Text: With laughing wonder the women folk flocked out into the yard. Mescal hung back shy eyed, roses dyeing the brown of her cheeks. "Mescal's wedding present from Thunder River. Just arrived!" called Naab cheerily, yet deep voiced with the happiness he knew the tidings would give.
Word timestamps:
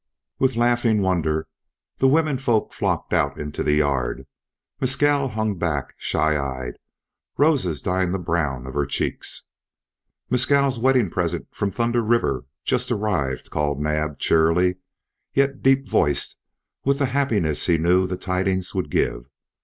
With 0.39 0.55
laughing 0.55 1.03
wonder 1.03 1.47
the 1.97 2.07
women 2.07 2.39
folk 2.39 2.73
flocked 2.73 3.13
out 3.13 3.37
into 3.37 3.61
the 3.61 3.73
yard. 3.73 4.25
Mescal 4.79 5.27
hung 5.29 5.59
back 5.59 5.93
shy 5.95 6.35
eyed, 6.35 6.79
roses 7.37 7.83
dyeing 7.83 8.11
the 8.11 8.17
brown 8.17 8.65
of 8.65 8.73
her 8.73 8.87
cheeks. 8.87 9.43
"Mescal's 10.27 10.79
wedding 10.79 11.11
present 11.11 11.49
from 11.51 11.69
Thunder 11.69 12.01
River. 12.01 12.45
Just 12.65 12.91
arrived!" 12.91 13.51
called 13.51 13.79
Naab 13.79 14.17
cheerily, 14.17 14.77
yet 15.35 15.61
deep 15.61 15.87
voiced 15.87 16.35
with 16.83 16.97
the 16.97 17.05
happiness 17.13 17.67
he 17.67 17.77
knew 17.77 18.07
the 18.07 18.17
tidings 18.17 18.73
would 18.73 18.89
give. 18.89 19.29